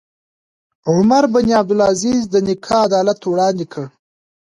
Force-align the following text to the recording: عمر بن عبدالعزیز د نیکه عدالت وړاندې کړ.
عمر 0.93 1.23
بن 1.33 1.47
عبدالعزیز 1.61 2.21
د 2.29 2.35
نیکه 2.47 2.75
عدالت 2.87 3.19
وړاندې 3.25 3.65
کړ. 3.73 3.85